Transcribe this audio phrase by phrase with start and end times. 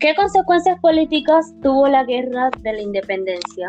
[0.00, 3.68] ¿Qué consecuencias políticas tuvo la Guerra de la Independencia?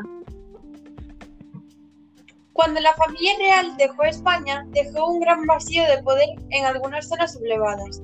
[2.54, 7.34] Cuando la familia real dejó España, dejó un gran vacío de poder en algunas zonas
[7.34, 8.04] sublevadas.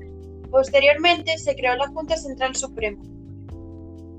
[0.49, 2.97] Posteriormente se creó la Junta Central Suprema.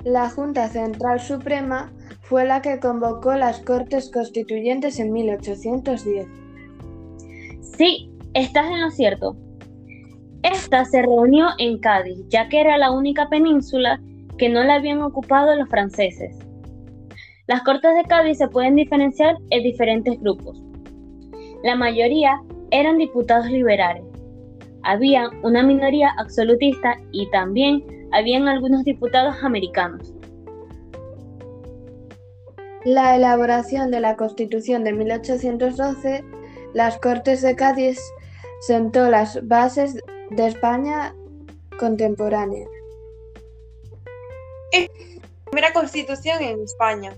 [0.04, 1.92] La Junta Central Suprema
[2.22, 6.28] fue la que convocó las Cortes Constituyentes en 1810.
[7.76, 9.36] Sí, estás en lo cierto.
[10.52, 14.00] Esta se reunió en Cádiz, ya que era la única península
[14.38, 16.38] que no la habían ocupado los franceses.
[17.48, 20.62] Las Cortes de Cádiz se pueden diferenciar en diferentes grupos.
[21.64, 24.04] La mayoría eran diputados liberales.
[24.84, 30.14] Había una minoría absolutista y también habían algunos diputados americanos.
[32.84, 36.24] La elaboración de la Constitución de 1812,
[36.72, 37.98] las Cortes de Cádiz
[38.60, 41.14] sentó las bases de España
[41.78, 42.66] contemporánea.
[44.72, 47.12] Es la primera constitución en España.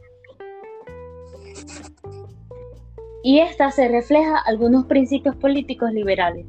[3.22, 6.46] y esta se refleja algunos principios políticos liberales,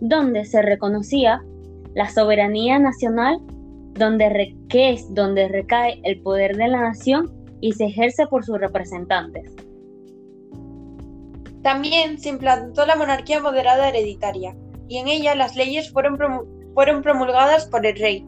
[0.00, 1.42] donde se reconocía
[1.94, 3.38] la soberanía nacional,
[3.94, 8.60] donde que es donde recae el poder de la nación y se ejerce por sus
[8.60, 9.52] representantes.
[11.62, 14.54] También se implantó la monarquía moderada hereditaria,
[14.88, 16.18] y en ella las leyes fueron,
[16.74, 18.24] fueron promulgadas por el rey.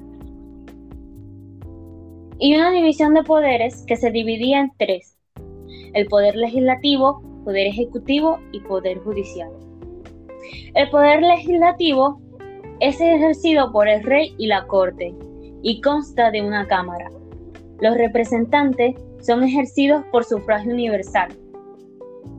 [2.40, 5.18] Y una división de poderes que se dividía en tres.
[5.94, 9.50] El poder legislativo, poder ejecutivo y poder judicial.
[10.74, 12.20] El poder legislativo
[12.80, 15.14] es ejercido por el rey y la corte
[15.62, 17.10] y consta de una cámara.
[17.80, 21.28] Los representantes son ejercidos por sufragio universal,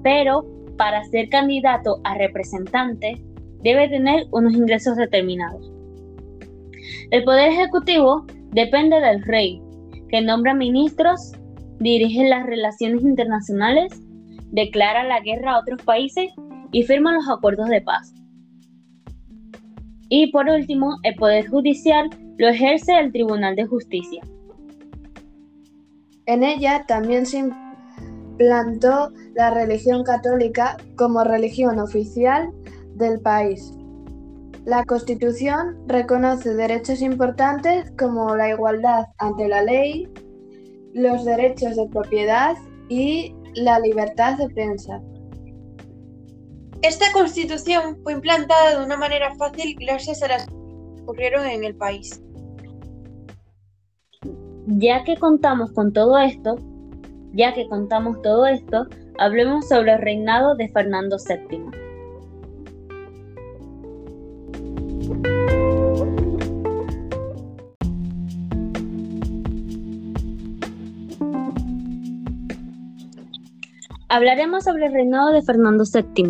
[0.04, 0.46] pero
[0.78, 3.22] para ser candidato a representante
[3.64, 5.72] debe tener unos ingresos determinados.
[7.12, 9.62] El poder ejecutivo depende del rey,
[10.10, 11.34] que nombra ministros,
[11.80, 14.02] dirige las relaciones internacionales
[14.52, 16.32] declara la guerra a otros países
[16.72, 18.14] y firma los acuerdos de paz.
[20.10, 24.24] Y por último, el Poder Judicial lo ejerce el Tribunal de Justicia.
[26.26, 32.50] En ella también se implantó la religión católica como religión oficial
[33.00, 33.74] del país.
[34.66, 40.08] La Constitución reconoce derechos importantes como la igualdad ante la ley,
[40.94, 42.56] los derechos de propiedad
[42.90, 45.02] y la libertad de prensa.
[46.82, 50.54] Esta constitución fue implantada de una manera fácil gracias a las que
[51.02, 52.22] ocurrieron en el país.
[54.68, 56.56] Ya que contamos con todo esto,
[57.34, 58.86] ya que contamos todo esto,
[59.18, 61.89] hablemos sobre el reinado de Fernando VII.
[74.12, 76.24] Hablaremos sobre el reinado de Fernando VII.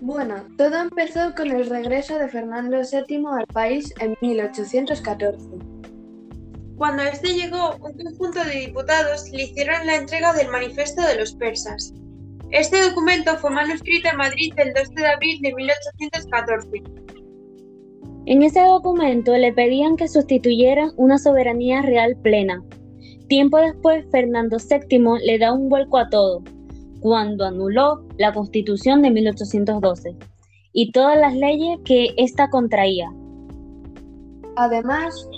[0.00, 5.48] Bueno, todo empezó con el regreso de Fernando VII al país en 1814.
[6.76, 11.34] Cuando este llegó, un conjunto de diputados le hicieron la entrega del Manifiesto de los
[11.34, 11.94] Persas.
[12.50, 16.82] Este documento fue manuscrito en Madrid el 2 de abril de 1814.
[18.26, 22.60] En ese documento le pedían que sustituyeran una soberanía real plena,
[23.28, 26.42] Tiempo después, Fernando VII le da un vuelco a todo,
[27.00, 30.16] cuando anuló la Constitución de 1812
[30.72, 33.12] y todas las leyes que ésta contraía.
[34.56, 35.28] Además,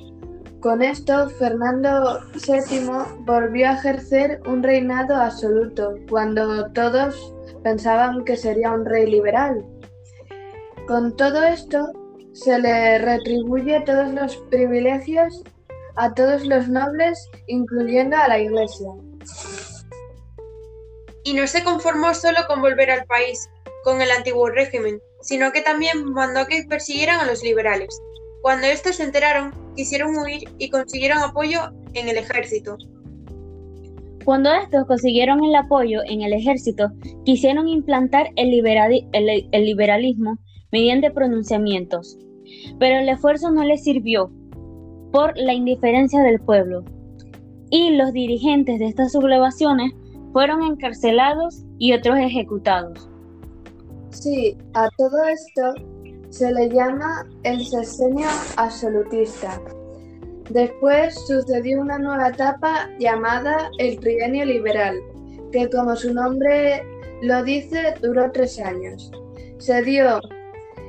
[0.61, 7.34] con esto, Fernando VII volvió a ejercer un reinado absoluto, cuando todos
[7.65, 9.65] pensaban que sería un rey liberal.
[10.87, 11.91] Con todo esto,
[12.34, 15.43] se le retribuye todos los privilegios
[16.00, 18.88] a todos los nobles, incluyendo a la Iglesia.
[21.25, 23.50] Y no se conformó solo con volver al país,
[23.84, 28.01] con el antiguo régimen, sino que también mandó que persiguieran a los liberales.
[28.41, 32.78] Cuando estos se enteraron, quisieron huir y consiguieron apoyo en el ejército.
[34.25, 36.91] Cuando estos consiguieron el apoyo en el ejército,
[37.27, 38.54] quisieron implantar el,
[39.53, 40.39] el liberalismo
[40.72, 42.19] mediante pronunciamientos.
[42.78, 44.33] Pero el esfuerzo no les sirvió,
[45.10, 46.84] por la indiferencia del pueblo.
[47.71, 49.92] Y los dirigentes de estas sublevaciones
[50.33, 53.09] fueron encarcelados y otros ejecutados.
[54.10, 55.74] Sí, a todo esto
[56.30, 59.60] se le llama el sexenio absolutista.
[60.51, 64.97] Después sucedió una nueva etapa llamada el trienio liberal,
[65.53, 66.83] que como su nombre
[67.22, 69.13] lo dice duró tres años.
[69.59, 70.21] Se dio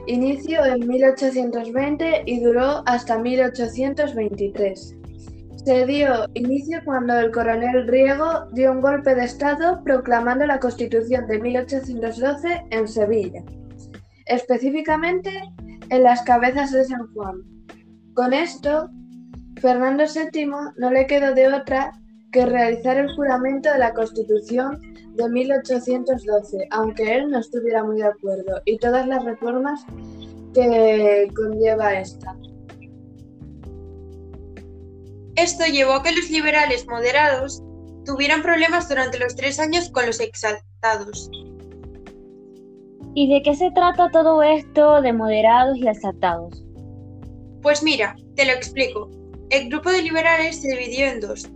[0.07, 4.95] inicio en 1820 y duró hasta 1823.
[5.63, 11.27] Se dio inicio cuando el coronel Riego dio un golpe de Estado proclamando la Constitución
[11.27, 13.44] de 1812 en Sevilla,
[14.25, 15.31] específicamente
[15.89, 17.42] en las cabezas de San Juan.
[18.15, 18.89] Con esto,
[19.62, 20.45] Fernando VII
[20.77, 21.92] no le quedó de otra
[22.31, 24.80] que realizar el juramento de la Constitución
[25.16, 29.86] de 1812, aunque él no estuviera muy de acuerdo, y todas las reformas
[30.54, 32.36] que conlleva esta.
[35.36, 37.63] Esto llevó a que los liberales moderados
[38.06, 41.30] tuvieran problemas durante los tres años con los exaltados.
[43.13, 46.63] ¿Y de qué se trata todo esto de moderados y exaltados?
[47.62, 49.10] Pues mira, te lo explico.
[49.50, 51.50] El grupo de liberales se dividió en dos.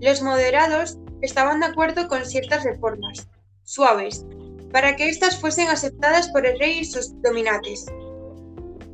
[0.00, 3.28] Los moderados estaban de acuerdo con ciertas reformas,
[3.62, 4.24] suaves,
[4.72, 7.86] para que éstas fuesen aceptadas por el rey y sus dominantes.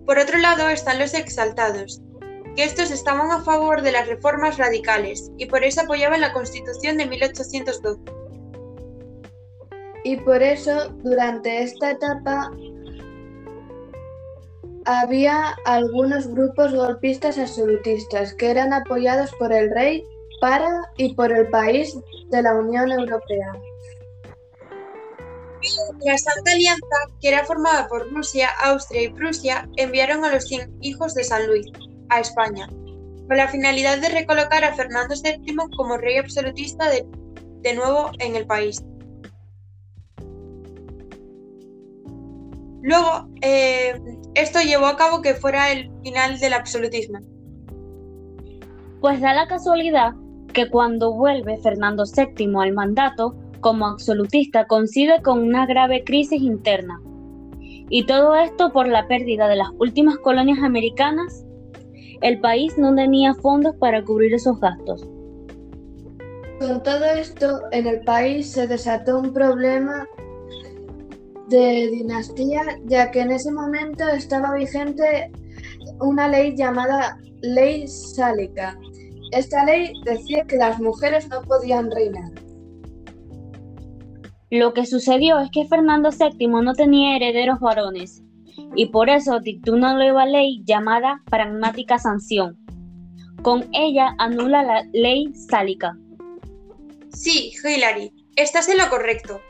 [0.05, 2.01] Por otro lado están los exaltados,
[2.55, 6.97] que estos estaban a favor de las reformas radicales y por eso apoyaban la Constitución
[6.97, 8.01] de 1812.
[10.05, 12.51] Y por eso, durante esta etapa,
[14.85, 20.05] había algunos grupos golpistas absolutistas que eran apoyados por el rey
[20.41, 21.97] para y por el país
[22.31, 23.53] de la Unión Europea.
[26.05, 30.79] La Santa Alianza, que era formada por Rusia, Austria y Prusia, enviaron a los 100
[30.83, 31.67] hijos de San Luis
[32.11, 37.07] a España, con la finalidad de recolocar a Fernando VII como rey absolutista de,
[37.63, 38.83] de nuevo en el país.
[42.83, 44.01] Luego, eh,
[44.35, 47.19] esto llevó a cabo que fuera el final del absolutismo.
[49.01, 50.13] Pues da la casualidad
[50.57, 56.99] que cuando vuelve Fernando VII al mandato, como absolutista coincide con una grave crisis interna.
[57.91, 61.45] Y todo esto por la pérdida de las últimas colonias americanas.
[62.23, 65.07] El país no tenía fondos para cubrir esos gastos.
[66.59, 70.09] Con todo esto, en el país se desató un problema
[71.49, 75.31] de dinastía, ya que en ese momento estaba vigente
[76.01, 78.79] una ley llamada Ley Sálica,
[79.39, 82.31] esta ley decía que las mujeres no podían reinar.
[84.51, 88.23] Lo que sucedió es que Fernando VII no tenía herederos varones
[88.75, 92.57] y por eso dictó una nueva ley llamada Pragmática Sanción.
[93.43, 95.97] Con ella anula la ley sálica.
[97.13, 99.41] Sí, Hilary, estás en lo correcto.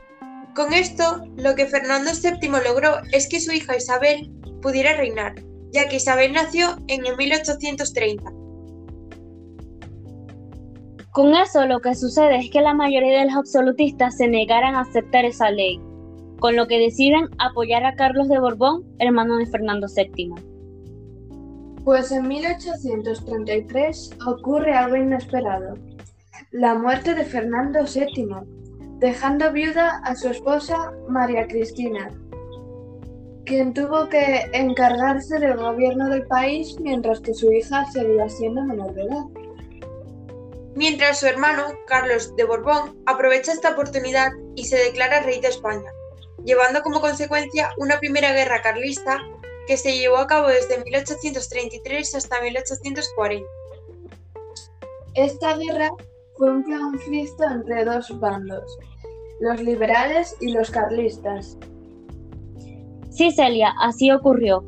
[0.55, 4.31] Con esto, lo que Fernando VII logró es que su hija Isabel
[4.63, 5.35] pudiera reinar,
[5.73, 8.46] ya que Isabel nació en el 1830.
[11.17, 14.83] Con eso lo que sucede es que la mayoría de los absolutistas se negaran a
[14.83, 15.81] aceptar esa ley,
[16.41, 20.35] con lo que deciden apoyar a Carlos de Borbón, hermano de Fernando VII.
[21.85, 25.79] Pues en 1833 ocurre algo inesperado,
[26.51, 28.29] la muerte de Fernando VII,
[28.99, 32.11] dejando viuda a su esposa María Cristina,
[33.47, 38.93] quien tuvo que encargarse del gobierno del país mientras que su hija seguía siendo menor
[38.93, 39.46] de edad
[40.77, 45.91] mientras su hermano, Carlos de Borbón, aprovecha esta oportunidad y se declara rey de España,
[46.45, 49.19] llevando como consecuencia una primera guerra carlista
[49.67, 53.47] que se llevó a cabo desde 1833 hasta 1840.
[55.15, 55.91] Esta guerra
[56.37, 58.79] fue un conflicto entre dos bandos,
[59.41, 61.57] los liberales y los carlistas.
[63.11, 64.63] Sí, Celia, así ocurrió.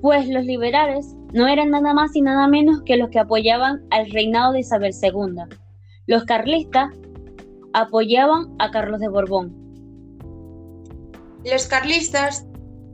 [0.00, 4.10] Pues los liberales no eran nada más y nada menos que los que apoyaban al
[4.10, 5.44] reinado de Isabel II.
[6.06, 6.90] Los carlistas
[7.74, 9.54] apoyaban a Carlos de Borbón.
[11.44, 12.46] Los carlistas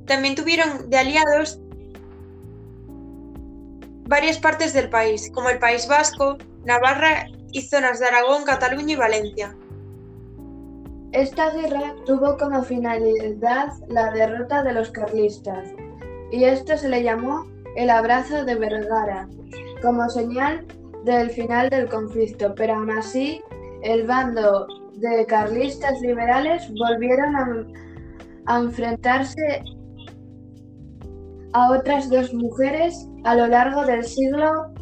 [0.06, 1.60] también tuvieron de aliados
[4.06, 8.96] varias partes del país, como el País Vasco, Navarra y zonas de Aragón, Cataluña y
[8.96, 9.56] Valencia.
[11.12, 15.70] Esta guerra tuvo como finalidad la derrota de los carlistas,
[16.32, 19.28] y esto se le llamó el abrazo de Vergara
[19.82, 20.66] como señal
[21.04, 23.40] del final del conflicto, pero aún así
[23.82, 27.66] el bando de carlistas liberales volvieron a,
[28.46, 29.62] a enfrentarse
[31.52, 34.73] a otras dos mujeres a lo largo del siglo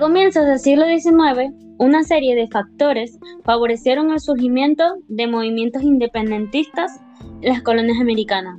[0.00, 6.98] comienzos del siglo XIX, una serie de factores favorecieron el surgimiento de movimientos independentistas
[7.42, 8.58] en las colonias americanas.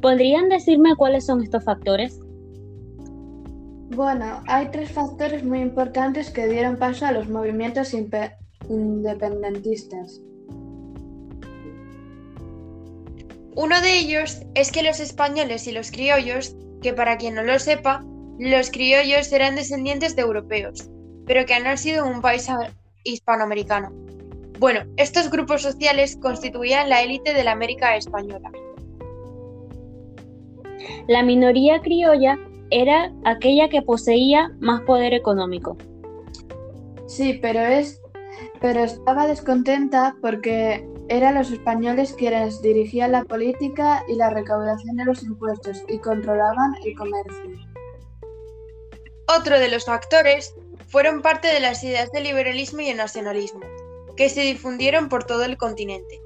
[0.00, 2.18] ¿Podrían decirme cuáles son estos factores?
[3.90, 7.94] Bueno, hay tres factores muy importantes que dieron paso a los movimientos
[8.68, 10.22] independentistas.
[13.54, 17.58] Uno de ellos es que los españoles y los criollos, que para quien no lo
[17.58, 18.02] sepa,
[18.38, 20.90] los criollos eran descendientes de europeos,
[21.26, 22.48] pero que han nacido en un país
[23.04, 23.92] hispanoamericano.
[24.58, 28.50] Bueno, estos grupos sociales constituían la élite de la América española.
[31.08, 32.38] La minoría criolla
[32.70, 35.76] era aquella que poseía más poder económico.
[37.06, 38.00] Sí, pero es
[38.60, 45.04] pero estaba descontenta porque eran los españoles quienes dirigían la política y la recaudación de
[45.04, 47.75] los impuestos y controlaban el comercio.
[49.28, 50.54] Otro de los factores
[50.88, 53.60] fueron parte de las ideas del liberalismo y el nacionalismo,
[54.16, 56.20] que se difundieron por todo el continente,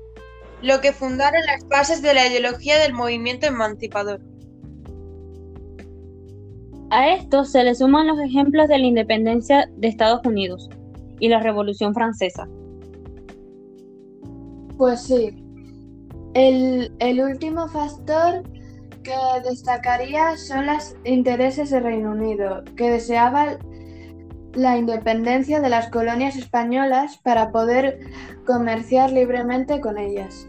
[0.63, 4.21] lo que fundaron las bases de la ideología del movimiento emancipador.
[6.91, 10.69] A esto se le suman los ejemplos de la independencia de Estados Unidos
[11.21, 12.49] y la Revolución Francesa.
[14.77, 15.31] Pues sí.
[16.35, 18.43] El, el último factor
[19.03, 19.15] que
[19.49, 23.59] destacaría son los intereses del Reino Unido, que deseaba
[24.55, 28.01] la independencia de las colonias españolas para poder
[28.47, 30.47] comerciar libremente con ellas.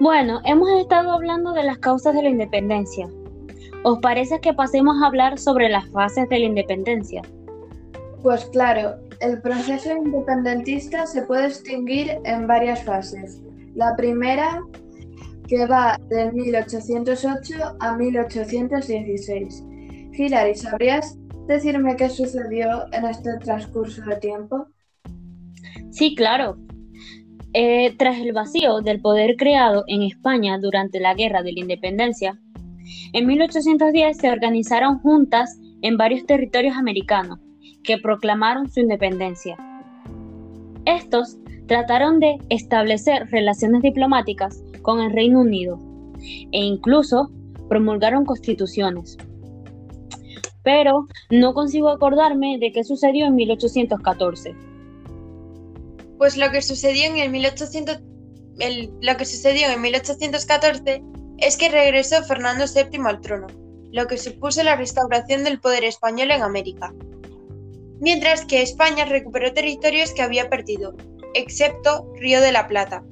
[0.00, 3.06] Bueno, hemos estado hablando de las causas de la independencia.
[3.82, 7.22] ¿Os parece que pasemos a hablar sobre las fases de la independencia?
[8.22, 13.40] Pues claro, el proceso independentista se puede distinguir en varias fases.
[13.74, 14.62] La primera,
[15.50, 19.64] que va de 1808 a 1816.
[20.16, 24.68] Hilary, ¿sabrías decirme qué sucedió en este transcurso de tiempo?
[25.90, 26.56] Sí, claro.
[27.52, 32.38] Eh, tras el vacío del poder creado en España durante la Guerra de la Independencia,
[33.12, 37.40] en 1810 se organizaron juntas en varios territorios americanos
[37.82, 39.56] que proclamaron su independencia.
[40.84, 45.78] Estos trataron de establecer relaciones diplomáticas con el Reino Unido
[46.52, 47.30] e incluso
[47.68, 49.16] promulgaron constituciones.
[50.62, 54.54] Pero no consigo acordarme de qué sucedió en 1814.
[56.18, 58.00] Pues lo que sucedió en el 1800,
[59.00, 61.02] lo que sucedió en 1814
[61.38, 63.46] es que regresó Fernando VII al trono,
[63.90, 66.92] lo que supuso la restauración del poder español en América
[68.00, 70.94] mientras que España recuperó territorios que había perdido,
[71.34, 73.04] excepto Río de la Plata.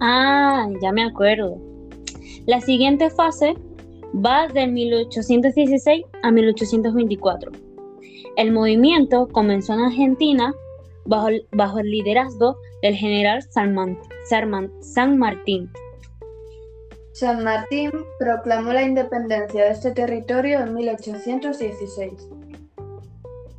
[0.00, 1.58] Ah, ya me acuerdo.
[2.46, 3.54] La siguiente fase
[4.14, 7.52] va de 1816 a 1824.
[8.36, 10.54] El movimiento comenzó en Argentina
[11.04, 13.76] bajo, bajo el liderazgo del general San,
[14.80, 15.70] San Martín.
[17.12, 22.12] San Martín proclamó la independencia de este territorio en 1816.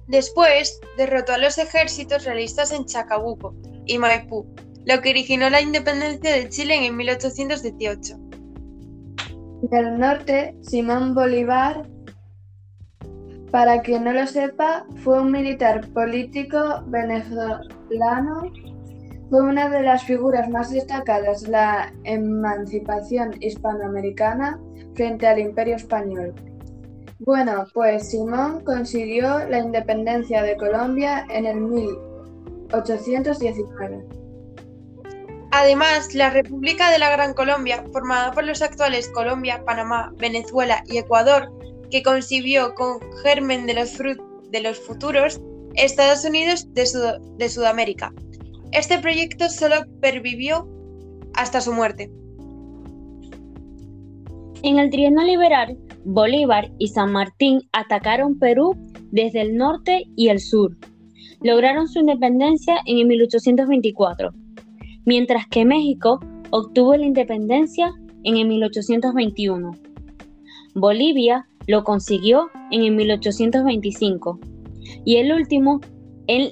[0.07, 3.53] Después, derrotó a los ejércitos realistas en Chacabuco
[3.86, 4.48] y Maipú,
[4.85, 8.17] lo que originó la independencia de Chile en 1818.
[9.63, 11.88] Del norte, Simón Bolívar,
[13.51, 18.51] para quien no lo sepa, fue un militar político venezolano.
[19.29, 24.59] Fue una de las figuras más destacadas de la emancipación hispanoamericana
[24.95, 26.33] frente al Imperio Español.
[27.19, 34.20] Bueno, pues Simón consiguió la independencia de Colombia en el 1819.
[35.51, 40.98] Además, la República de la Gran Colombia, formada por los actuales Colombia, Panamá, Venezuela y
[40.98, 41.51] Ecuador,
[41.89, 45.41] que concibió con germen de los, futuros
[45.75, 46.88] Estados Unidos de,
[47.38, 48.13] de Sudamérica.
[48.72, 50.67] Este proyecto solo pervivió
[51.34, 52.10] hasta su muerte.
[54.63, 58.74] En el trienio liberal, Bolívar y San Martín atacaron Perú
[59.12, 60.77] desde el norte y el sur.
[61.41, 64.31] Lograron su independencia en 1824,
[65.05, 66.20] mientras que México
[66.51, 67.93] obtuvo la independencia
[68.24, 69.72] en 1821.
[70.75, 74.39] Bolivia lo consiguió en 1825
[75.05, 75.81] y el último
[76.27, 76.51] en,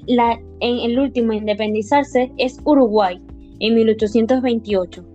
[0.59, 3.21] en el último independizarse es Uruguay
[3.59, 5.08] en 1828.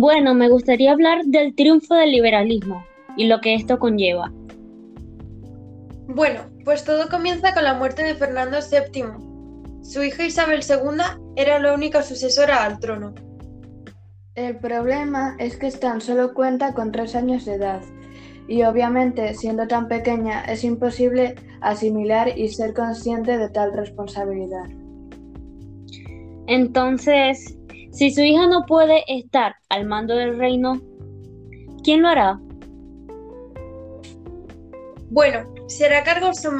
[0.00, 2.86] Bueno, me gustaría hablar del triunfo del liberalismo
[3.16, 4.32] y lo que esto conlleva.
[6.06, 9.82] Bueno, pues todo comienza con la muerte de Fernando VII.
[9.82, 11.02] Su hija Isabel II
[11.34, 13.12] era la única sucesora al trono.
[14.36, 17.82] El problema es que Stan solo cuenta con tres años de edad
[18.46, 24.70] y obviamente siendo tan pequeña es imposible asimilar y ser consciente de tal responsabilidad.
[26.46, 27.57] Entonces,
[27.90, 30.80] si su hija no puede estar al mando del reino,
[31.82, 32.40] ¿quién lo hará?
[35.10, 36.50] Bueno, será cargo su,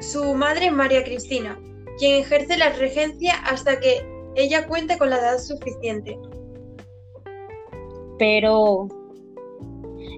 [0.00, 1.58] su madre María Cristina,
[1.98, 4.00] quien ejerce la regencia hasta que
[4.34, 6.18] ella cuente con la edad suficiente.
[8.18, 8.88] Pero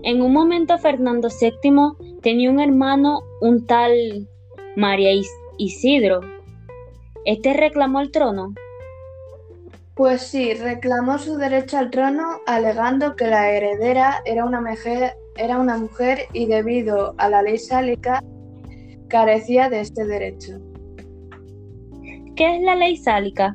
[0.04, 4.28] en un momento Fernando VII tenía un hermano, un tal
[4.76, 5.10] María
[5.58, 6.20] Isidro.
[7.24, 8.54] ¿Este reclamó el trono?
[9.94, 15.58] Pues sí, reclamó su derecho al trono alegando que la heredera era una, mujer, era
[15.58, 18.24] una mujer y debido a la ley sálica
[19.08, 20.58] carecía de este derecho.
[22.36, 23.54] ¿Qué es la ley sálica?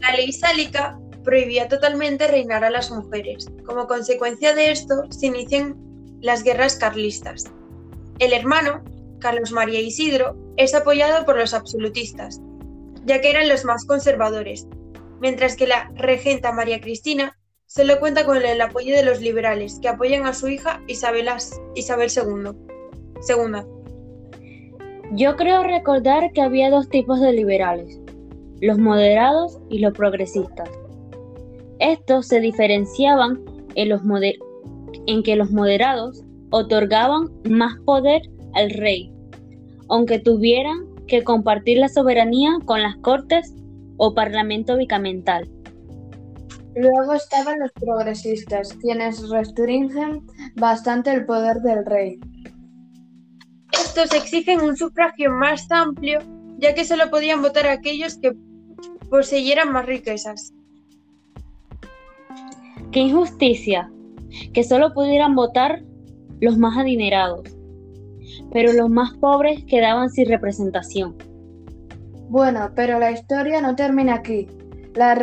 [0.00, 3.46] La ley sálica prohibía totalmente reinar a las mujeres.
[3.64, 5.76] Como consecuencia de esto, se inician
[6.20, 7.44] las guerras carlistas.
[8.18, 8.82] El hermano,
[9.20, 12.40] Carlos María Isidro, es apoyado por los absolutistas,
[13.04, 14.66] ya que eran los más conservadores,
[15.24, 19.88] mientras que la regenta María Cristina solo cuenta con el apoyo de los liberales, que
[19.88, 21.30] apoyan a su hija Isabel,
[21.74, 22.50] Isabel II.
[23.22, 23.64] Segunda.
[25.12, 27.98] Yo creo recordar que había dos tipos de liberales,
[28.60, 30.68] los moderados y los progresistas.
[31.78, 33.40] Estos se diferenciaban
[33.76, 39.10] en, que los moderados otorgaban más poder al rey,
[39.88, 43.54] aunque tuvieran que compartir la soberanía con las cortes
[43.96, 45.50] o parlamento bicamental.
[46.76, 52.18] Luego estaban los progresistas, quienes restringen bastante el poder del rey.
[53.72, 56.18] Estos exigen un sufragio más amplio,
[56.58, 58.32] ya que solo podían votar aquellos que
[59.08, 60.52] poseyeran más riquezas.
[62.90, 63.90] Qué injusticia,
[64.52, 65.82] que solo pudieran votar
[66.40, 67.56] los más adinerados,
[68.52, 71.16] pero los más pobres quedaban sin representación.
[72.34, 74.48] Bueno, pero la historia no termina aquí.
[74.94, 75.16] La,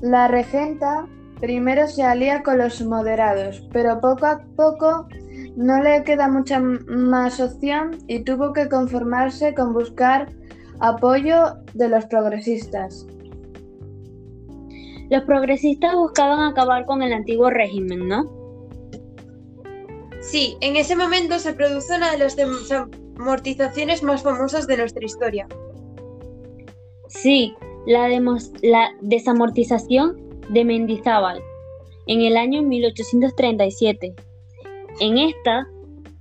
[0.00, 1.06] la regenta
[1.40, 5.06] primero se alía con los moderados, pero poco a poco
[5.54, 10.32] no le queda mucha más opción y tuvo que conformarse con buscar
[10.80, 13.06] apoyo de los progresistas.
[15.10, 18.24] Los progresistas buscaban acabar con el antiguo régimen, ¿no?
[20.22, 25.46] Sí, en ese momento se produce una de las desamortizaciones más famosas de nuestra historia.
[27.22, 27.54] Sí,
[27.86, 28.08] la,
[28.62, 31.40] la desamortización de Mendizábal
[32.06, 34.14] en el año 1837.
[35.00, 35.66] En esta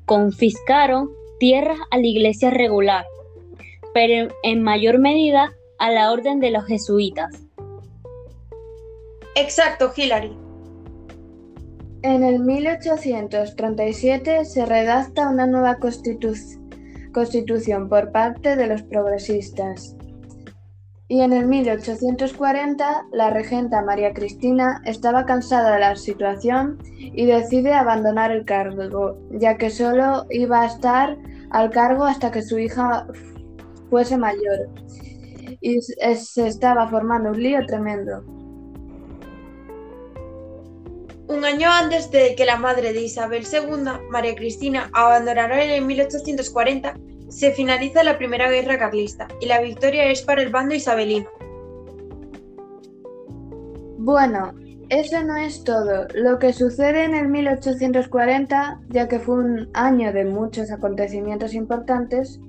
[0.06, 3.06] confiscaron tierras a la iglesia regular,
[3.93, 7.36] pero en mayor medida a la orden de los jesuitas.
[9.36, 10.36] Exacto, Hillary.
[12.03, 19.97] En el 1837 se redacta una nueva constitución por parte de los progresistas.
[21.13, 27.71] Y en el 1840 la regenta María Cristina estaba cansada de la situación y decide
[27.71, 31.15] abandonar el cargo, ya que solo iba a estar
[31.52, 33.06] al cargo hasta que su hija
[33.91, 34.71] fuese mayor.
[35.62, 38.23] Y se estaba formando un lío tremendo.
[41.28, 46.95] Un año antes de que la madre de Isabel II, María Cristina, abandonara en 1840,
[47.33, 51.27] se finaliza la Primera Guerra Carlista y la victoria es para el bando isabelino.
[53.97, 54.53] Bueno,
[54.89, 56.07] eso no es todo.
[56.13, 62.39] Lo que sucede en el 1840, ya que fue un año de muchos acontecimientos importantes,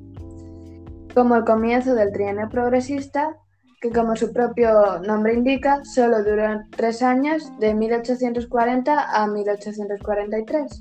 [1.14, 3.36] como el comienzo del trienio progresista,
[3.80, 10.80] que como su propio nombre indica, solo duró tres años, de 1840 a 1843.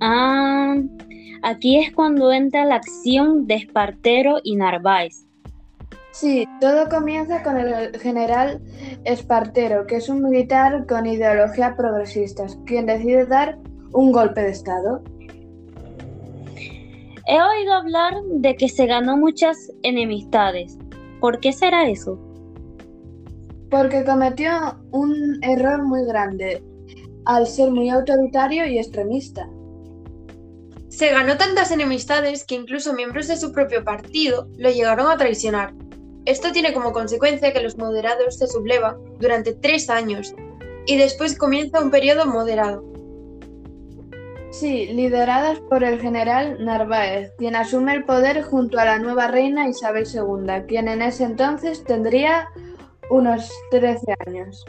[0.00, 0.76] Ah,
[1.42, 5.24] aquí es cuando entra la acción de Espartero y Narváez.
[6.12, 8.60] Sí, todo comienza con el general
[9.04, 13.58] Espartero, que es un militar con ideología progresista, quien decide dar
[13.92, 15.02] un golpe de Estado.
[17.26, 20.78] He oído hablar de que se ganó muchas enemistades,
[21.20, 22.18] ¿Por qué será eso?
[23.70, 24.50] Porque cometió
[24.92, 26.62] un error muy grande
[27.24, 29.48] al ser muy autoritario y extremista.
[30.98, 35.72] Se ganó tantas enemistades que incluso miembros de su propio partido lo llegaron a traicionar.
[36.24, 40.34] Esto tiene como consecuencia que los moderados se sublevan durante tres años
[40.86, 42.84] y después comienza un periodo moderado.
[44.50, 49.68] Sí, lideradas por el general Narváez, quien asume el poder junto a la nueva reina
[49.68, 52.48] Isabel II, quien en ese entonces tendría
[53.08, 54.64] unos 13 años.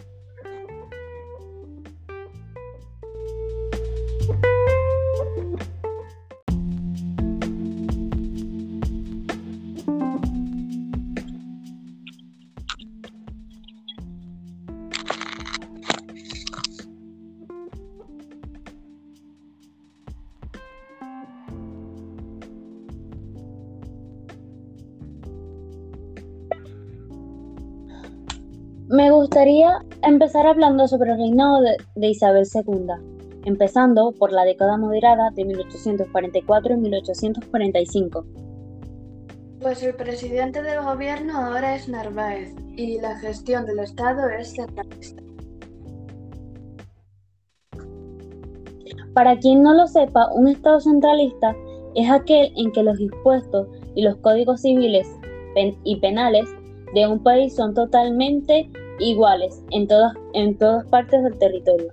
[29.40, 32.88] Gustaría empezar hablando sobre el reinado de, de Isabel II,
[33.46, 38.26] empezando por la década moderada de 1844 y 1845.
[39.62, 45.24] Pues el presidente del gobierno ahora es Narváez y la gestión del Estado es centralista.
[49.14, 51.56] Para quien no lo sepa, un Estado centralista
[51.96, 55.08] es aquel en que los impuestos y los códigos civiles
[55.86, 56.50] y penales
[56.94, 61.92] de un país son totalmente iguales en todas, en todas partes del territorio.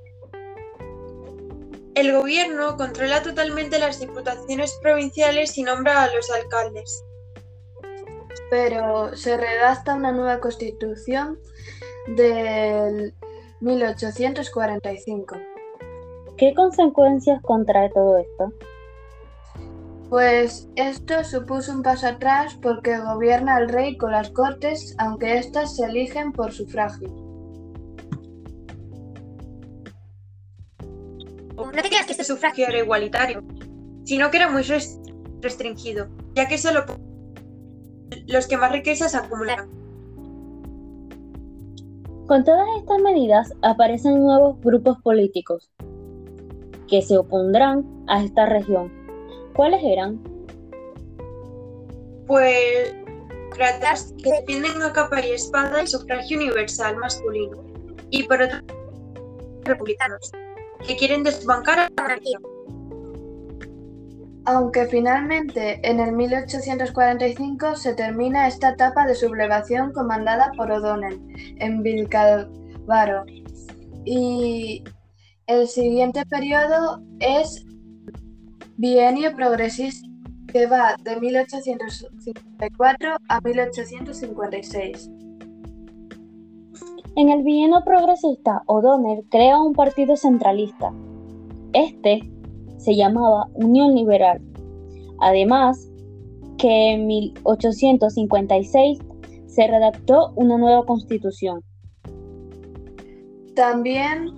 [1.94, 7.02] El gobierno controla totalmente las diputaciones provinciales y nombra a los alcaldes.
[8.50, 11.40] Pero se redacta una nueva constitución
[12.16, 13.14] del
[13.60, 15.36] 1845.
[16.36, 18.52] ¿Qué consecuencias contrae todo esto?
[20.08, 25.74] Pues esto supuso un paso atrás porque gobierna el rey con las cortes, aunque éstas
[25.76, 27.08] se eligen por sufragio.
[31.56, 33.42] No te creas que este sufragio era igualitario,
[34.04, 35.00] sino que era muy res-
[35.40, 36.84] restringido, ya que solo
[38.28, 39.68] los que más riquezas acumulaban.
[42.28, 45.70] Con todas estas medidas aparecen nuevos grupos políticos
[46.88, 49.05] que se opondrán a esta región.
[49.56, 50.22] ¿Cuáles eran?
[52.26, 52.94] Pues
[53.56, 57.64] demócratas que defienden a capa y espada el sufragio universal masculino
[58.10, 58.58] y por otro
[59.64, 60.30] republicanos
[60.86, 62.38] que quieren desbancar a la monarquía.
[64.44, 71.20] Aunque finalmente en el 1845 se termina esta etapa de sublevación comandada por O'Donnell
[71.58, 73.24] en Vilcabaro
[74.04, 74.84] y
[75.48, 77.65] el siguiente periodo es
[78.78, 80.06] bienio progresista
[80.52, 85.10] que va de 1854 a 1856.
[87.16, 90.92] En el bienio progresista, O'Donnell crea un partido centralista.
[91.72, 92.20] Este
[92.76, 94.42] se llamaba Unión Liberal.
[95.20, 95.90] Además,
[96.58, 98.98] que en 1856
[99.46, 101.62] se redactó una nueva constitución.
[103.54, 104.34] También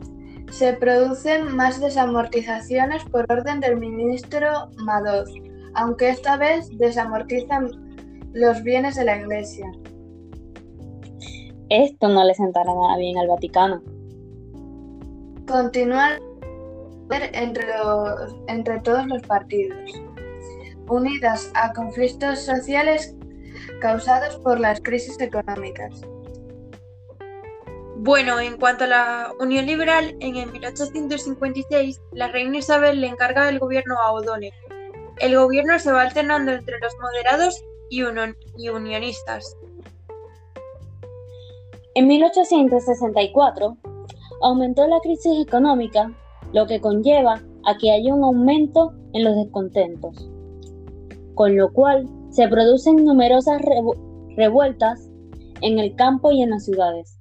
[0.51, 5.29] se producen más desamortizaciones por orden del ministro Madoz,
[5.75, 7.71] aunque esta vez desamortizan
[8.33, 9.71] los bienes de la Iglesia.
[11.71, 13.83] Esto no le sentará nada bien al Vaticano.
[15.47, 16.19] Continúa
[17.11, 19.91] entre, los- entre todos los partidos,
[20.89, 23.15] unidas a conflictos sociales
[23.81, 26.03] causados por las crisis económicas.
[28.01, 33.49] Bueno, en cuanto a la Unión Liberal, en el 1856 la reina Isabel le encarga
[33.49, 34.53] el gobierno a O'Donnell.
[35.19, 38.03] El gobierno se va alternando entre los moderados y,
[38.57, 39.57] y unionistas.
[41.95, 43.77] En 1864
[44.43, 46.13] aumentó la crisis económica,
[46.53, 50.31] lo que conlleva a que haya un aumento en los descontentos,
[51.35, 53.97] con lo cual se producen numerosas revu-
[54.37, 55.11] revueltas
[55.63, 57.18] en el campo y en las ciudades.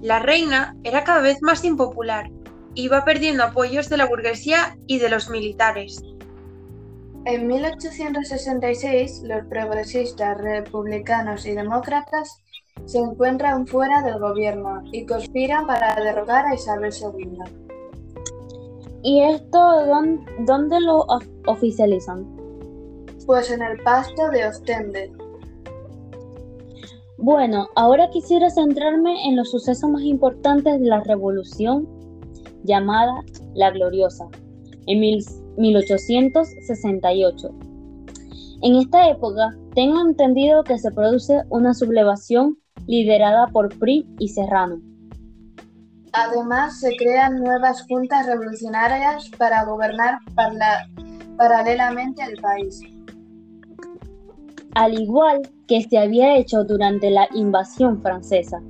[0.00, 2.30] La reina era cada vez más impopular,
[2.74, 6.02] iba perdiendo apoyos de la burguesía y de los militares.
[7.24, 12.42] En 1866, los progresistas, republicanos y demócratas
[12.86, 17.38] se encuentran fuera del gobierno y conspiran para derrocar a Isabel II.
[19.02, 22.24] ¿Y esto dón- dónde lo of- oficializan?
[23.26, 25.12] Pues en el pasto de Ostende.
[27.18, 31.88] Bueno, ahora quisiera centrarme en los sucesos más importantes de la revolución
[32.62, 33.12] llamada
[33.54, 34.28] La Gloriosa,
[34.86, 35.24] en mil-
[35.56, 37.50] 1868.
[38.62, 44.80] En esta época, tengo entendido que se produce una sublevación liderada por Prim y Serrano.
[46.12, 50.18] Además, se crean nuevas juntas revolucionarias para gobernar
[51.36, 52.80] paralelamente al país.
[54.74, 58.60] al igual que se había hecho durante la invasión francesa.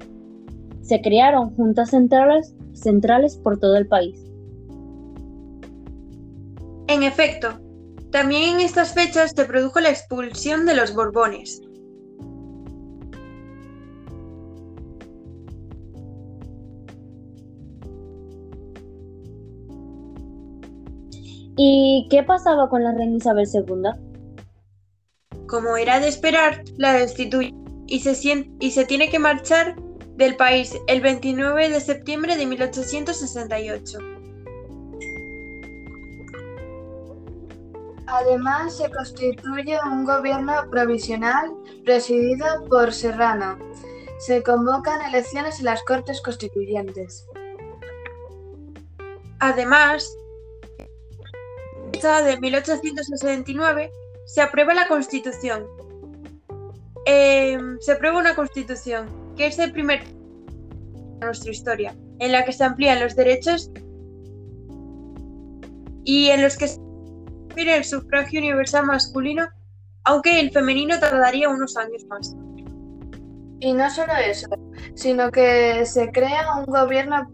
[0.82, 4.20] Se crearon juntas centrales, centrales por todo el país.
[6.88, 7.60] En efecto,
[8.10, 11.62] también en estas fechas se produjo la expulsión de los Borbones.
[21.56, 24.07] ¿Y qué pasaba con la reina Isabel II?
[25.48, 27.54] Como era de esperar, la destituye
[27.86, 29.76] y se, y se tiene que marchar
[30.16, 33.98] del país el 29 de septiembre de 1868.
[38.06, 41.50] Además, se constituye un gobierno provisional
[41.84, 43.58] presidido por Serrano.
[44.18, 47.26] Se convocan elecciones en las Cortes Constituyentes.
[49.40, 50.14] Además,
[51.92, 53.92] de 1869
[54.28, 55.66] se aprueba la Constitución.
[57.06, 62.52] Em, se aprueba una Constitución, que es el primer de nuestra historia, en la que
[62.52, 63.70] se amplían los derechos
[66.04, 66.80] y en los que se
[67.56, 69.48] el sufragio universal masculino,
[70.04, 72.36] aunque el femenino tardaría unos años más.
[73.60, 74.46] Y no solo eso,
[74.94, 77.28] sino que se crea un gobierno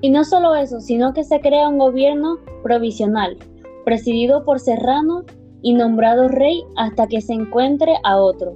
[0.00, 3.36] Y no solo eso, sino que se crea un gobierno provisional,
[3.84, 5.24] presidido por Serrano
[5.60, 8.54] y nombrado rey hasta que se encuentre a otro.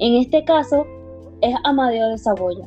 [0.00, 0.84] En este caso
[1.40, 2.66] es Amadeo de Saboya.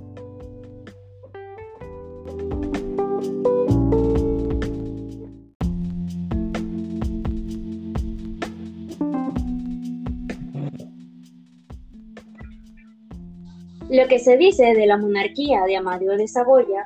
[13.90, 16.84] Lo que se dice de la monarquía de Amadeo de Saboya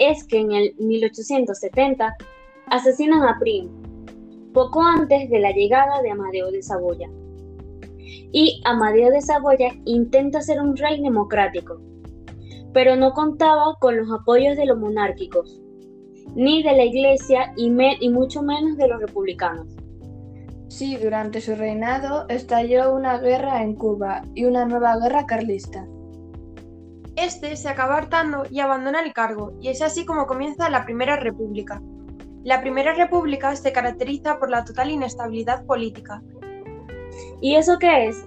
[0.00, 2.16] es que en el 1870
[2.66, 3.68] asesinan a Prim,
[4.52, 7.08] poco antes de la llegada de Amadeo de Saboya.
[8.32, 11.80] Y Amadeo de Saboya intenta ser un rey democrático,
[12.72, 15.60] pero no contaba con los apoyos de los monárquicos,
[16.34, 19.68] ni de la iglesia y, y mucho menos de los republicanos.
[20.68, 25.86] Sí, durante su reinado estalló una guerra en Cuba y una nueva guerra carlista.
[27.16, 31.16] Este se acaba hartando y abandona el cargo, y es así como comienza la Primera
[31.16, 31.82] República.
[32.44, 36.22] La Primera República se caracteriza por la total inestabilidad política.
[37.40, 38.24] ¿Y eso qué es?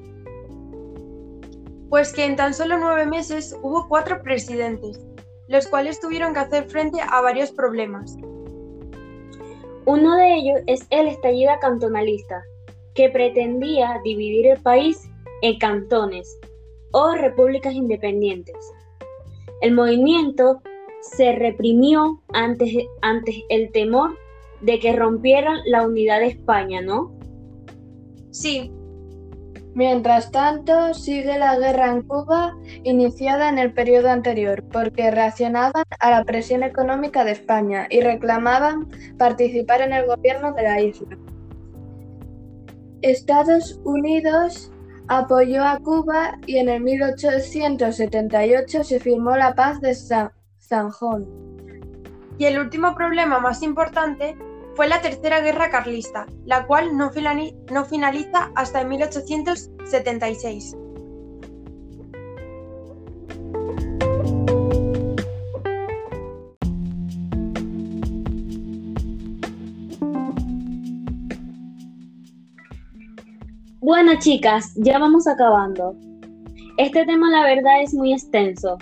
[1.89, 4.99] Pues que en tan solo nueve meses hubo cuatro presidentes,
[5.47, 8.17] los cuales tuvieron que hacer frente a varios problemas.
[9.85, 12.43] Uno de ellos es el estallido cantonalista,
[12.95, 15.09] que pretendía dividir el país
[15.41, 16.39] en cantones
[16.93, 18.55] o repúblicas independientes.
[19.61, 20.61] El movimiento
[21.01, 22.87] se reprimió ante,
[23.49, 24.17] el temor
[24.61, 27.11] de que rompieran la unidad de España, ¿no?
[28.31, 28.71] Sí.
[29.75, 36.11] Mientras tanto, sigue la guerra en Cuba iniciada en el periodo anterior, porque reaccionaban a
[36.11, 41.17] la presión económica de España y reclamaban participar en el gobierno de la isla.
[43.01, 44.72] Estados Unidos
[45.07, 49.95] apoyó a Cuba y en el 1878 se firmó la paz de
[50.59, 51.27] Zanjón.
[52.37, 54.37] Y el último problema más importante
[54.75, 60.77] fue la Tercera Guerra Carlista, la cual no, finaliza hasta el 1876.
[73.83, 75.93] Bueno, chicas, ya vamos acabando.
[76.77, 78.77] Este tema, la verdad, es muy extenso.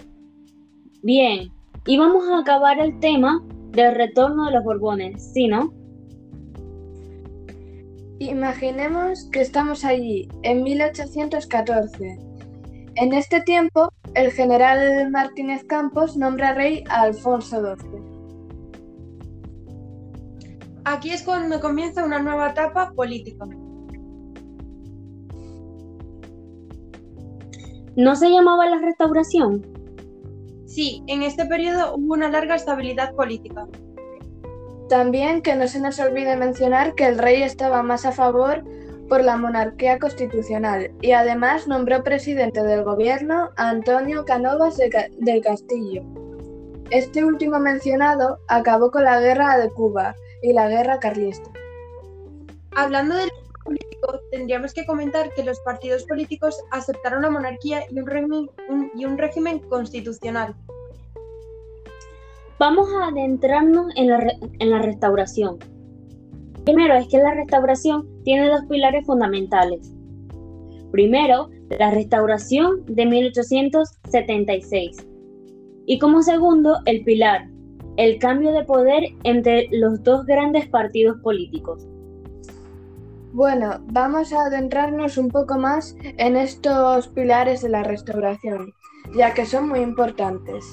[1.01, 1.51] Bien,
[1.87, 5.73] y vamos a acabar el tema del retorno de los Borbones, ¿sí, no?
[8.19, 12.19] Imaginemos que estamos allí, en 1814.
[12.93, 18.01] En este tiempo, el general Martínez Campos nombra rey a Alfonso XII.
[20.85, 23.47] Aquí es cuando comienza una nueva etapa política.
[27.97, 29.65] ¿No se llamaba la restauración?
[30.65, 33.67] Sí, en este periodo hubo una larga estabilidad política.
[34.87, 38.63] También que no se nos olvide mencionar que el rey estaba más a favor
[39.09, 46.03] por la monarquía constitucional y además nombró presidente del gobierno a Antonio Canovas del Castillo.
[46.91, 51.49] Este último mencionado acabó con la guerra de Cuba y la guerra carlista.
[52.73, 53.29] Hablando del
[54.31, 58.49] tendríamos que comentar que los partidos políticos aceptaron la monarquía y un, régimen,
[58.95, 60.55] y un régimen constitucional.
[62.59, 65.59] Vamos a adentrarnos en la, en la restauración.
[66.65, 69.93] Primero es que la restauración tiene dos pilares fundamentales.
[70.91, 75.07] Primero, la restauración de 1876.
[75.87, 77.47] Y como segundo, el pilar,
[77.97, 81.87] el cambio de poder entre los dos grandes partidos políticos.
[83.33, 88.73] Bueno, vamos a adentrarnos un poco más en estos pilares de la restauración,
[89.15, 90.65] ya que son muy importantes.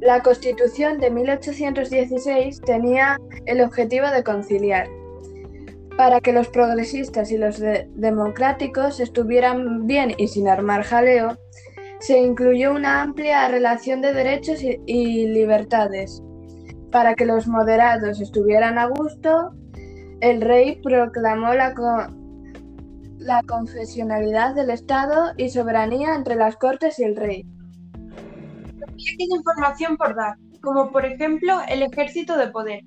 [0.00, 4.88] La Constitución de 1816 tenía el objetivo de conciliar,
[5.96, 7.60] para que los progresistas y los
[7.96, 11.36] democráticos estuvieran bien y sin armar jaleo,
[11.98, 16.22] se incluyó una amplia relación de derechos y libertades.
[16.92, 19.52] Para que los moderados estuvieran a gusto,
[20.20, 21.74] el rey proclamó la,
[23.18, 27.46] la confesionalidad del Estado y soberanía entre las Cortes y el rey.
[28.82, 32.80] Había queda información por dar, como por ejemplo el ejército de poder.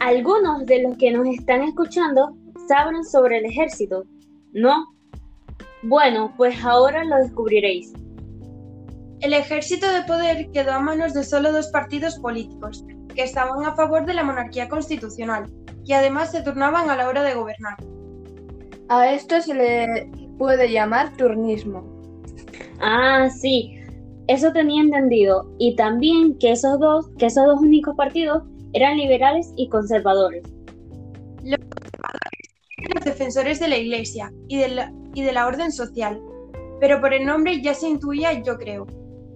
[0.00, 2.36] Algunos de los que nos están escuchando
[2.66, 4.04] saben sobre el ejército,
[4.52, 4.86] ¿no?
[5.82, 7.92] Bueno, pues ahora lo descubriréis.
[9.20, 13.74] El ejército de poder quedó a manos de solo dos partidos políticos, que estaban a
[13.74, 15.50] favor de la monarquía constitucional,
[15.84, 17.76] y además se turnaban a la hora de gobernar.
[18.88, 21.84] A esto se le puede llamar turnismo.
[22.80, 23.78] Ah, sí,
[24.26, 25.52] eso tenía entendido.
[25.58, 28.42] Y también que esos dos, que esos dos únicos partidos
[28.72, 30.42] eran liberales y conservadores.
[31.42, 35.72] Los conservadores eran los defensores de la Iglesia y de la, y de la orden
[35.72, 36.20] social,
[36.80, 38.86] pero por el nombre ya se intuía, yo creo.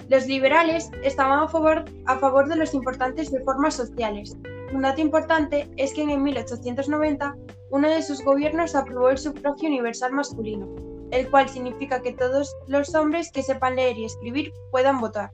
[0.08, 4.36] Los liberales estaban a favor, a favor de las importantes reformas sociales.
[4.72, 7.36] Un dato importante es que en 1890
[7.70, 10.68] uno de sus gobiernos aprobó el sufragio universal masculino,
[11.10, 15.30] el cual significa que todos los hombres que sepan leer y escribir puedan votar.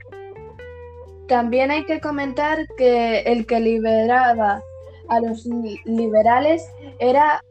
[1.26, 4.62] También hay que comentar que el que liberaba
[5.08, 5.46] a los
[5.84, 7.42] liberales era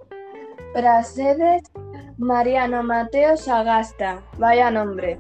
[0.74, 1.64] Prasedes
[2.18, 5.20] Mariano Mateo Sagasta, vaya nombre,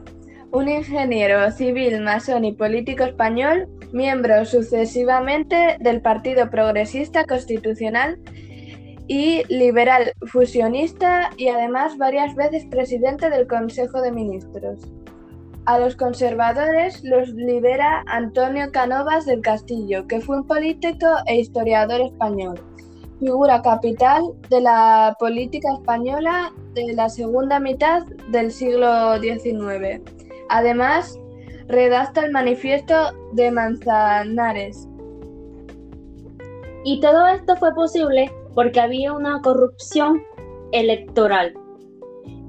[0.51, 8.19] un ingeniero civil, masón y político español, miembro sucesivamente del Partido Progresista Constitucional
[9.07, 14.79] y liberal fusionista y además varias veces presidente del Consejo de Ministros.
[15.65, 22.01] A los conservadores los lidera Antonio Canovas del Castillo, que fue un político e historiador
[22.01, 22.59] español
[23.19, 30.18] figura capital de la política española de la segunda mitad del siglo XIX.
[30.49, 31.17] Además,
[31.67, 32.95] redacta el manifiesto
[33.33, 34.87] de Manzanares.
[36.83, 40.21] Y todo esto fue posible porque había una corrupción
[40.71, 41.53] electoral.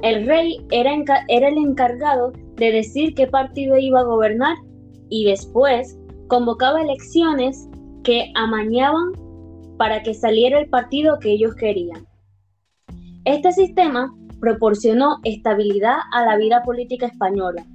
[0.03, 0.93] El rey era,
[1.29, 4.57] era el encargado de decir qué partido iba a gobernar
[5.11, 7.69] y después convocaba elecciones
[8.03, 9.13] que amañaban
[9.77, 12.07] para que saliera el partido que ellos querían.
[13.25, 17.67] Este sistema proporcionó estabilidad a la vida política española,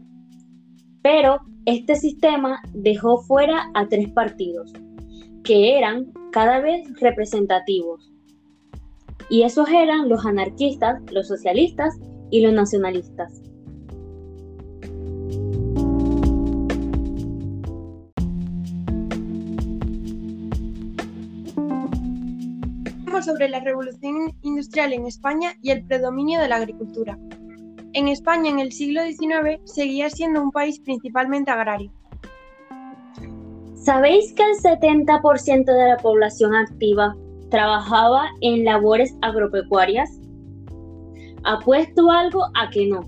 [1.05, 1.37] pero
[1.67, 4.73] este sistema dejó fuera a tres partidos,
[5.43, 8.11] que eran cada vez representativos.
[9.29, 11.93] Y esos eran los anarquistas, los socialistas
[12.31, 13.39] y los nacionalistas.
[23.23, 27.17] sobre la revolución industrial en España y el predominio de la agricultura.
[27.95, 31.93] En España en el siglo XIX seguía siendo un país principalmente agrario.
[33.73, 37.15] ¿Sabéis que el 70% de la población activa
[37.49, 40.09] trabajaba en labores agropecuarias?
[41.45, 42.99] Apuesto algo a que no.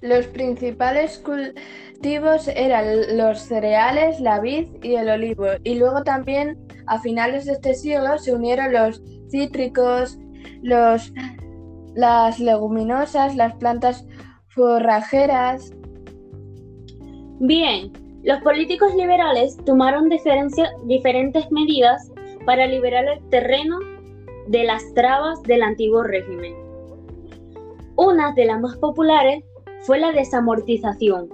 [0.00, 7.00] Los principales cultivos eran los cereales, la vid y el olivo, y luego también a
[7.00, 10.20] finales de este siglo se unieron los cítricos,
[10.62, 11.12] los,
[11.96, 14.06] las leguminosas, las plantas
[14.48, 15.72] forrajeras.
[17.40, 17.90] Bien,
[18.22, 22.12] los políticos liberales tomaron diferentes medidas
[22.44, 23.78] para liberar el terreno
[24.46, 26.54] de las trabas del antiguo régimen.
[27.96, 29.42] Una de las más populares
[29.80, 31.28] fue la desamortización.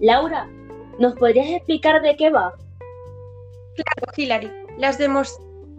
[0.00, 0.48] Laura,
[0.98, 2.52] ¿nos podrías explicar de qué va?
[3.74, 4.50] Claro, Hilary.
[4.76, 4.98] Las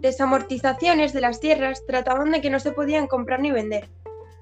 [0.06, 3.88] desamortizaciones de las tierras trataban de que no se podían comprar ni vender,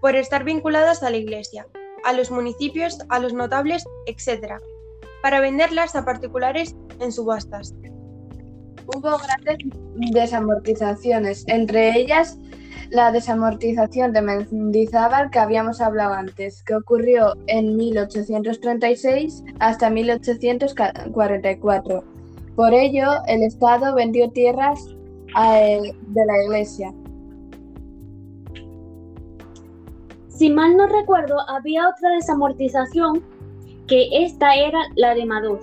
[0.00, 1.66] por estar vinculadas a la Iglesia,
[2.04, 4.60] a los municipios, a los notables, etc.,
[5.22, 7.74] para venderlas a particulares en subastas.
[8.86, 9.56] Hubo grandes
[10.12, 12.38] desamortizaciones, entre ellas
[12.90, 22.04] la desamortización de Mendizábal que habíamos hablado antes, que ocurrió en 1836 hasta 1844
[22.54, 24.94] por ello, el Estado vendió tierras
[25.34, 26.92] de la Iglesia.
[30.28, 33.22] Si mal no recuerdo, había otra desamortización
[33.86, 35.60] que esta era la de Mados,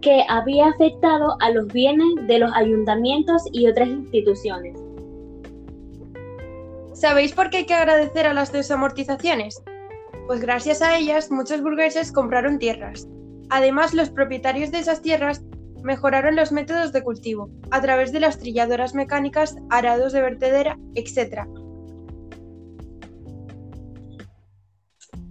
[0.00, 4.78] que había afectado a los bienes de los ayuntamientos y otras instituciones.
[6.92, 9.60] ¿Sabéis por qué hay que agradecer a las desamortizaciones?
[10.26, 13.08] Pues gracias a ellas muchos burgueses compraron tierras.
[13.50, 15.42] Además, los propietarios de esas tierras
[15.86, 21.46] mejoraron los métodos de cultivo a través de las trilladoras mecánicas, arados de vertedera, etc.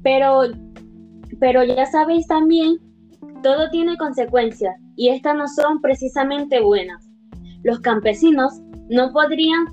[0.01, 0.43] Pero,
[1.41, 2.78] pero ya sabéis también,
[3.43, 7.06] todo tiene consecuencias y estas no son precisamente buenas.
[7.64, 9.66] Los campesinos no podrían,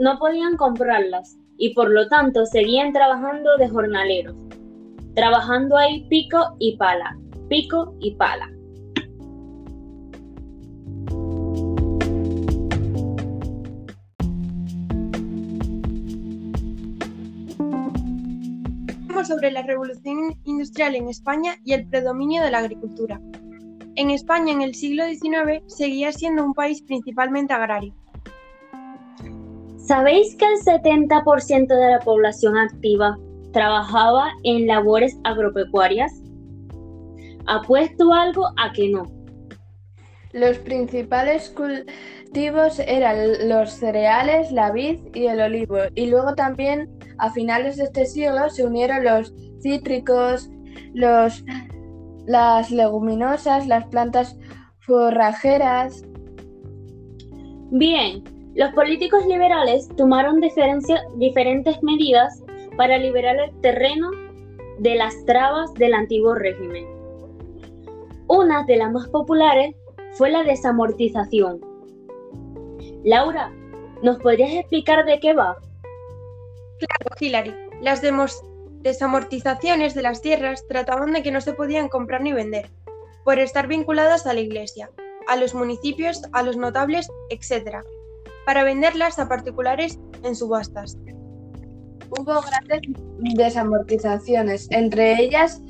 [0.00, 4.34] no podían comprarlas y por lo tanto seguían trabajando de jornaleros,
[5.14, 7.16] trabajando ahí pico y pala,
[7.48, 8.50] pico y pala.
[19.24, 23.20] Sobre la revolución industrial en España y el predominio de la agricultura.
[23.96, 27.94] En España en el siglo XIX seguía siendo un país principalmente agrario.
[29.76, 33.18] ¿Sabéis que el 70% de la población activa
[33.52, 36.12] trabajaba en labores agropecuarias?
[37.46, 39.10] Apuesto algo a que no.
[40.32, 46.88] Los principales cultivos eran los cereales, la vid y el olivo, y luego también
[47.20, 50.50] a finales de este siglo se unieron los cítricos,
[50.94, 51.44] los,
[52.26, 54.36] las leguminosas, las plantas
[54.80, 56.02] forrajeras.
[57.70, 62.42] Bien, los políticos liberales tomaron diferentes medidas
[62.76, 64.10] para liberar el terreno
[64.78, 66.86] de las trabas del antiguo régimen.
[68.28, 69.74] Una de las más populares
[70.12, 71.60] fue la desamortización.
[73.04, 73.52] Laura,
[74.02, 75.56] ¿nos podrías explicar de qué va?
[76.80, 77.54] Claro, Hilary.
[77.82, 78.02] Las
[78.80, 82.70] desamortizaciones de las tierras trataban de que no se podían comprar ni vender,
[83.24, 84.90] por estar vinculadas a la Iglesia,
[85.28, 87.84] a los municipios, a los notables, etc.,
[88.46, 90.96] para venderlas a particulares en subastas.
[92.10, 92.80] Hubo grandes
[93.36, 95.60] desamortizaciones, entre ellas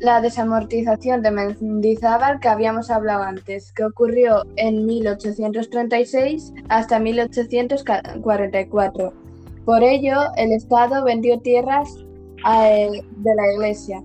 [0.00, 9.25] la desamortización de Mendizábal que habíamos hablado antes, que ocurrió en 1836 hasta 1844
[9.66, 14.02] por ello, el Estado vendió tierras de la Iglesia.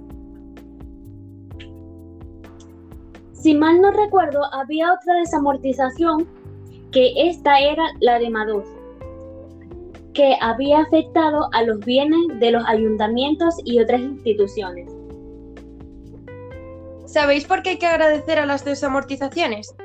[3.34, 6.28] Si mal no recuerdo, había otra desamortización
[6.92, 8.66] que esta era la de Mados,
[10.16, 14.92] que había afectado a los bienes de los ayuntamientos y otras instituciones.
[17.06, 19.76] ¿Sabéis por qué hay que agradecer a las desamortizaciones?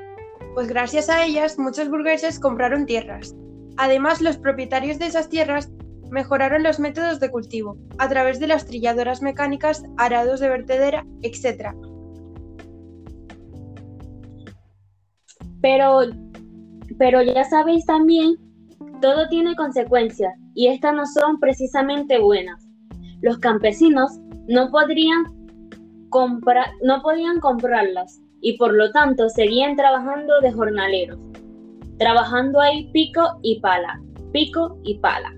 [0.54, 3.36] Pues gracias a ellas muchos burgueses compraron tierras,
[3.76, 5.70] Además, los propietarios de esas tierras
[6.10, 11.74] mejoraron los métodos de cultivo a través de las trilladoras mecánicas, arados de vertedera, etc.
[15.60, 16.00] Pero,
[16.98, 18.36] pero ya sabéis también,
[19.00, 22.66] todo tiene consecuencias y estas no son precisamente buenas.
[23.20, 24.18] Los campesinos
[24.48, 24.70] no
[26.82, 31.18] no podían comprarlas y por lo tanto seguían trabajando de jornaleros
[31.98, 34.00] trabajando ahí pico y pala,
[34.32, 35.32] pico y pala.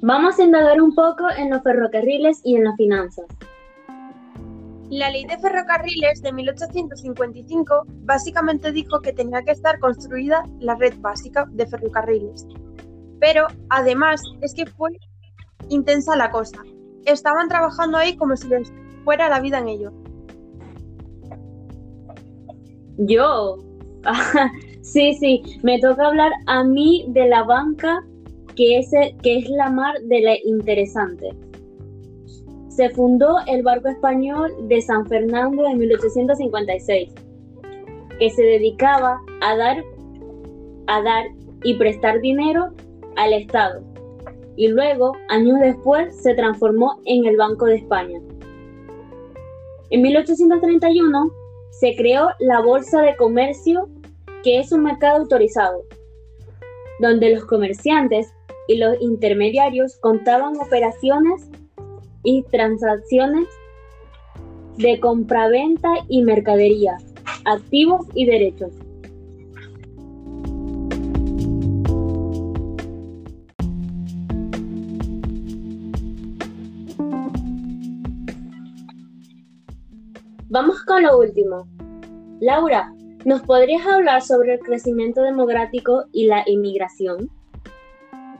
[0.00, 3.26] Vamos a indagar un poco en los ferrocarriles y en las finanzas.
[4.90, 10.94] La ley de ferrocarriles de 1855 básicamente dijo que tenía que estar construida la red
[11.00, 12.46] básica de ferrocarriles.
[13.20, 14.90] Pero además es que fue
[15.68, 16.62] intensa la cosa.
[17.04, 18.72] Estaban trabajando ahí como si les
[19.04, 19.92] fuera la vida en ello.
[22.96, 23.58] Yo.
[24.82, 28.02] sí, sí, me toca hablar a mí de la banca
[28.56, 28.90] que es,
[29.22, 31.47] que es la mar de la interesante
[32.78, 37.12] se fundó el barco español de San Fernando en 1856,
[38.20, 39.82] que se dedicaba a dar,
[40.86, 41.24] a dar
[41.64, 42.68] y prestar dinero
[43.16, 43.82] al Estado,
[44.54, 48.20] y luego, años después, se transformó en el Banco de España.
[49.90, 51.32] En 1831
[51.72, 53.88] se creó la Bolsa de Comercio,
[54.44, 55.82] que es un mercado autorizado,
[57.00, 58.32] donde los comerciantes
[58.68, 61.50] y los intermediarios contaban operaciones
[62.22, 63.48] y transacciones
[64.76, 66.96] de compraventa y mercadería,
[67.44, 68.72] activos y derechos.
[80.50, 81.68] Vamos con lo último.
[82.40, 82.90] Laura,
[83.26, 87.30] ¿nos podrías hablar sobre el crecimiento demográfico y la inmigración?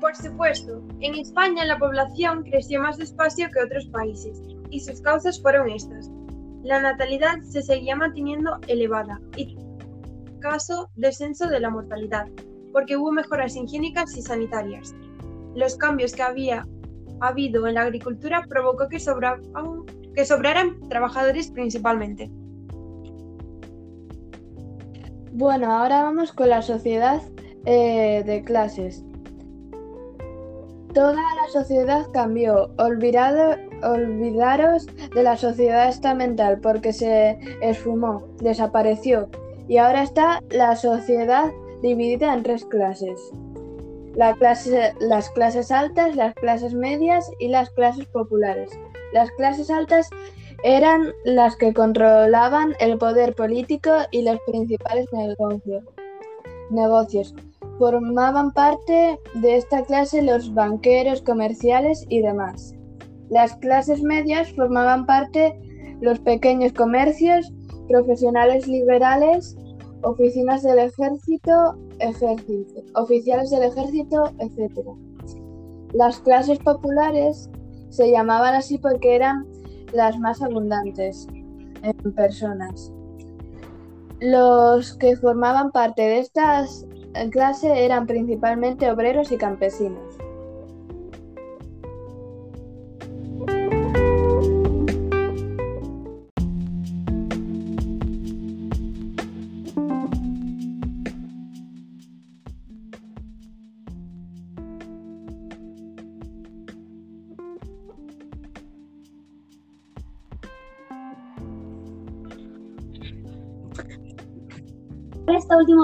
[0.00, 4.40] Por supuesto, en España la población creció más despacio que otros países,
[4.70, 6.10] y sus causas fueron estas.
[6.62, 9.56] La natalidad se seguía manteniendo elevada y
[10.40, 12.26] caso descenso de la mortalidad,
[12.72, 14.94] porque hubo mejoras higiénicas y sanitarias.
[15.54, 16.64] Los cambios que había
[17.20, 22.30] habido en la agricultura provocó que, sobraran trabajadores principalmente.
[25.32, 27.20] Bueno, ahora vamos con la sociedad
[27.64, 29.04] eh, de clases.
[30.98, 32.70] Toda la sociedad cambió.
[32.76, 33.56] Olvidaros
[35.14, 39.28] de la sociedad estamental porque se esfumó, desapareció.
[39.68, 43.30] Y ahora está la sociedad dividida en tres clases.
[44.16, 48.72] La clase, las clases altas, las clases medias y las clases populares.
[49.12, 50.10] Las clases altas
[50.64, 55.06] eran las que controlaban el poder político y los principales
[56.70, 57.34] negocios.
[57.78, 62.74] Formaban parte de esta clase los banqueros, comerciales y demás.
[63.30, 65.58] Las clases medias formaban parte
[66.00, 67.52] los pequeños comercios,
[67.88, 69.56] profesionales liberales,
[70.02, 74.88] oficinas del ejército, ejército, oficiales del ejército, etc.
[75.92, 77.50] Las clases populares
[77.90, 79.46] se llamaban así porque eran
[79.92, 81.26] las más abundantes
[81.82, 82.92] en personas.
[84.20, 86.84] Los que formaban parte de estas
[87.30, 90.18] clases eran principalmente obreros y campesinos.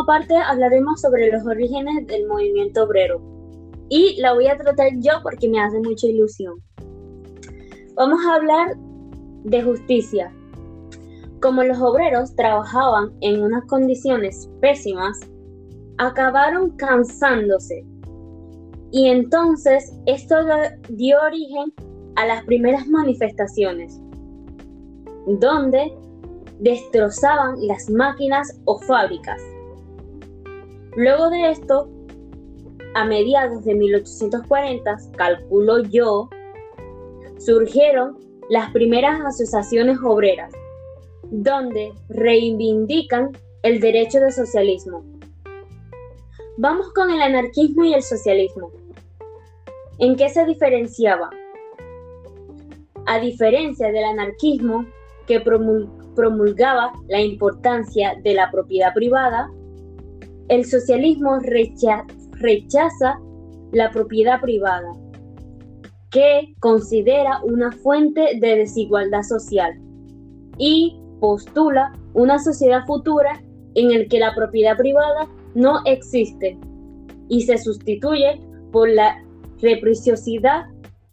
[0.07, 3.21] Parte hablaremos sobre los orígenes del movimiento obrero
[3.89, 6.55] y la voy a tratar yo porque me hace mucha ilusión.
[7.95, 8.77] Vamos a hablar
[9.45, 10.33] de justicia.
[11.41, 15.21] Como los obreros trabajaban en unas condiciones pésimas,
[15.99, 17.85] acabaron cansándose.
[18.91, 20.37] Y entonces esto
[20.89, 21.73] dio origen
[22.17, 24.01] a las primeras manifestaciones,
[25.27, 25.93] donde
[26.61, 29.41] destrozaban las máquinas o fábricas.
[30.97, 31.89] Luego de esto,
[32.95, 36.29] a mediados de 1840, calculo yo,
[37.39, 38.17] surgieron
[38.49, 40.53] las primeras asociaciones obreras,
[41.31, 43.33] donde reivindican
[43.63, 45.05] el derecho de socialismo.
[46.59, 48.71] Vamos con el anarquismo y el socialismo.
[49.99, 51.31] ¿En qué se diferenciaba?
[53.07, 54.87] A diferencia del anarquismo,
[55.27, 59.51] que promulgaba la importancia de la propiedad privada,
[60.49, 63.19] el socialismo rechaza
[63.73, 64.93] la propiedad privada,
[66.11, 69.79] que considera una fuente de desigualdad social
[70.59, 73.43] y postula una sociedad futura
[73.75, 76.57] en el que la propiedad privada no existe
[77.29, 78.41] y se sustituye
[78.71, 79.25] por la
[79.61, 80.67] reciprocidad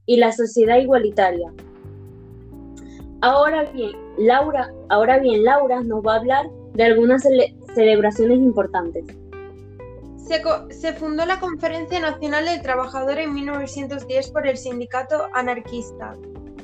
[0.06, 1.52] y la sociedad igualitaria.
[3.22, 7.24] Ahora bien, Laura, ahora bien, Laura nos va a hablar de algunas
[7.74, 9.06] celebraciones importantes.
[10.28, 16.16] Se, fundó la Conferencia Nacional del Trabajador en 1910 por el sindicato anarquista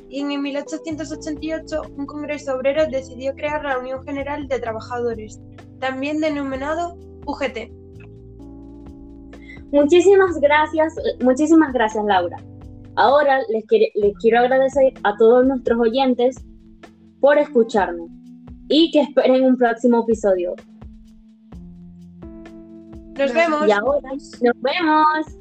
[0.08, 5.40] y en 1888 un congreso obrero decidió crear la Unión General de Trabajadores,
[5.80, 6.96] también denominado
[7.26, 7.70] UGT.
[9.70, 12.38] Muchísimas gracias, muchísimas gracias Laura.
[12.96, 16.36] Ahora les, quiero agradecer a todos nuestros oyentes
[17.20, 18.06] por escucharme
[18.68, 20.54] y que esperen un próximo episodio.
[23.18, 23.66] Nos vemos.
[23.66, 25.38] Y ahora nos vemos.